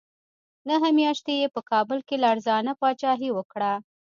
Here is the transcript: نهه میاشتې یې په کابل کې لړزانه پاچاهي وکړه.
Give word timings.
نهه 0.67 0.89
میاشتې 0.99 1.33
یې 1.41 1.47
په 1.55 1.61
کابل 1.71 1.99
کې 2.07 2.15
لړزانه 2.23 2.73
پاچاهي 2.79 3.29
وکړه. 3.33 3.73